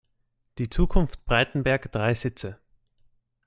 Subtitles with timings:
[0.57, 2.59] Die Zukunft Breitenberg drei Sitze.